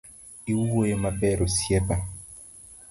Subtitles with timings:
[0.51, 1.95] Iwuoyo maber osiepa.